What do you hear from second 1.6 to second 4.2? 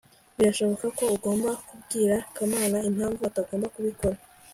kubwira kamana impamvu atagomba kubikora